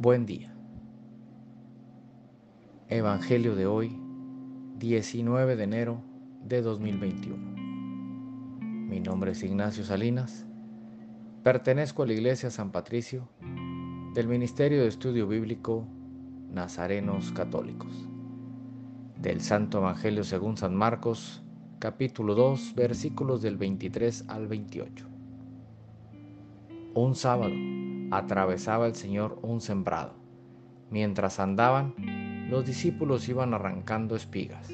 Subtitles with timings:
[0.00, 0.54] Buen día.
[2.88, 4.00] Evangelio de hoy,
[4.78, 6.00] 19 de enero
[6.44, 7.36] de 2021.
[8.88, 10.46] Mi nombre es Ignacio Salinas.
[11.42, 13.28] Pertenezco a la Iglesia San Patricio
[14.14, 15.88] del Ministerio de Estudio Bíblico
[16.48, 18.08] Nazarenos Católicos.
[19.20, 21.42] Del Santo Evangelio según San Marcos,
[21.80, 25.08] capítulo 2, versículos del 23 al 28.
[26.94, 30.14] Un sábado atravesaba el Señor un sembrado.
[30.90, 31.94] Mientras andaban,
[32.48, 34.70] los discípulos iban arrancando espigas.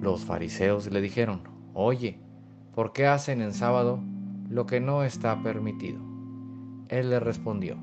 [0.00, 1.42] Los fariseos le dijeron,
[1.74, 2.18] Oye,
[2.74, 4.00] ¿por qué hacen en sábado
[4.48, 6.00] lo que no está permitido?
[6.88, 7.76] Él le respondió,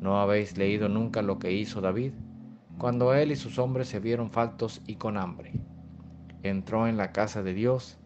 [0.00, 2.12] ¿no habéis leído nunca lo que hizo David
[2.78, 5.52] cuando él y sus hombres se vieron faltos y con hambre?
[6.42, 7.98] Entró en la casa de Dios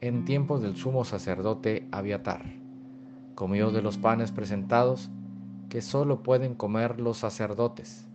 [0.00, 2.69] en tiempos del sumo sacerdote Abiatar
[3.40, 5.08] comió de los panes presentados
[5.70, 8.06] que solo pueden comer los sacerdotes,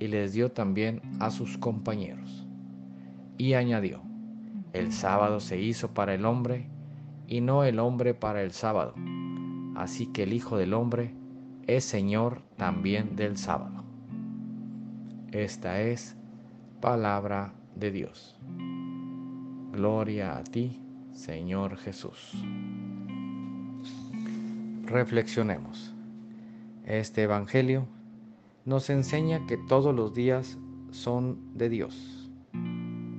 [0.00, 2.46] y les dio también a sus compañeros.
[3.36, 4.00] Y añadió,
[4.72, 6.70] el sábado se hizo para el hombre,
[7.26, 8.94] y no el hombre para el sábado,
[9.76, 11.14] así que el Hijo del Hombre
[11.66, 13.84] es Señor también del sábado.
[15.32, 16.16] Esta es
[16.80, 18.40] palabra de Dios.
[19.70, 20.80] Gloria a ti,
[21.12, 22.42] Señor Jesús.
[24.92, 25.94] Reflexionemos.
[26.84, 27.86] Este Evangelio
[28.66, 30.58] nos enseña que todos los días
[30.90, 32.30] son de Dios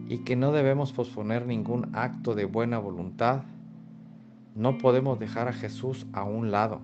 [0.08, 3.46] y que no debemos posponer ningún acto de buena voluntad.
[4.54, 6.82] No podemos dejar a Jesús a un lado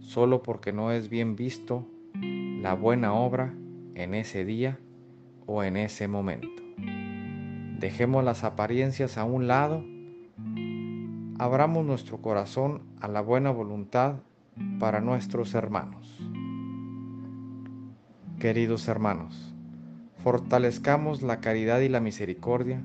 [0.00, 3.54] solo porque no es bien visto la buena obra
[3.94, 4.78] en ese día
[5.46, 6.62] o en ese momento.
[7.78, 9.82] Dejemos las apariencias a un lado
[11.40, 14.16] abramos nuestro corazón a la buena voluntad
[14.78, 16.18] para nuestros hermanos.
[18.38, 19.54] Queridos hermanos,
[20.22, 22.82] fortalezcamos la caridad y la misericordia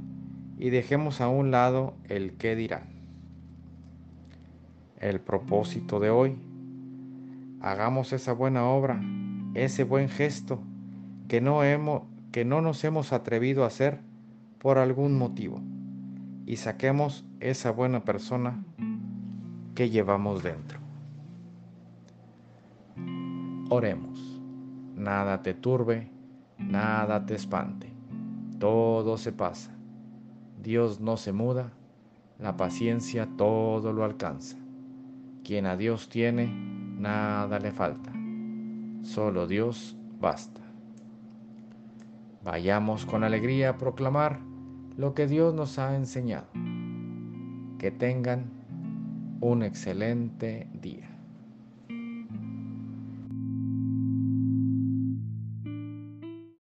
[0.58, 2.84] y dejemos a un lado el qué dirán.
[5.02, 6.38] El propósito de hoy,
[7.60, 9.02] hagamos esa buena obra,
[9.54, 10.62] ese buen gesto
[11.28, 14.00] que no, hemos, que no nos hemos atrevido a hacer
[14.60, 15.60] por algún motivo
[16.46, 18.64] y saquemos esa buena persona
[19.74, 20.80] que llevamos dentro.
[23.70, 24.42] Oremos.
[24.96, 26.10] Nada te turbe,
[26.58, 27.92] nada te espante.
[28.60, 29.72] Todo se pasa.
[30.62, 31.74] Dios no se muda,
[32.40, 34.58] la paciencia todo lo alcanza.
[35.44, 38.12] Quien a Dios tiene, nada le falta.
[39.04, 40.62] Solo Dios basta.
[42.44, 44.40] Vayamos con alegría a proclamar
[44.98, 46.48] lo que Dios nos ha enseñado.
[47.80, 48.46] Que tengan
[49.42, 51.15] un excelente día.